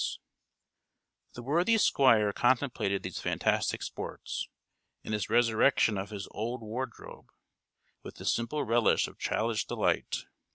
[1.33, 4.49] The worthy Squire contemplated these fantastic sports,
[5.03, 7.29] and this resurrection of his old wardrobe,
[8.01, 10.25] with the simple relish of childish delight.